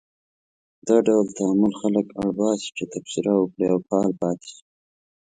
دا 0.87 0.97
ډول 1.07 1.27
تعامل 1.37 1.73
خلک 1.81 2.07
اړ 2.21 2.27
باسي 2.37 2.69
چې 2.77 2.83
تبصره 2.93 3.31
وکړي 3.37 3.65
او 3.73 3.79
فعال 3.87 4.11
پاتې 4.21 4.47
شي. 4.53 4.61